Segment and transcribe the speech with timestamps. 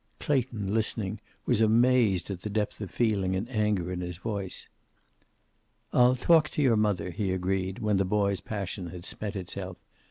[0.19, 4.67] Clayton, listening, was amazed at the depth of feeling and anger in his voice.
[5.93, 9.77] "I'll talk to your mother," he agreed, when the boy's passion had spent itself.